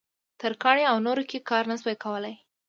[0.39, 2.35] ترکاڼۍ او نورو کې کار نه شوای کولای.